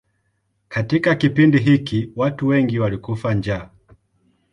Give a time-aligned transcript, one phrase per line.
[0.69, 3.69] Katika kipindi hiki watu wengi walikufa njaa.